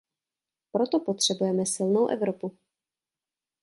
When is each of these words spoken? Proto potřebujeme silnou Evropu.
Proto 0.71 0.99
potřebujeme 0.99 1.65
silnou 1.65 2.07
Evropu. 2.07 2.57